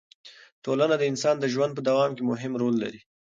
[0.63, 2.99] ټولنه د انسان د ژوند په دوام کې مهم رول لري.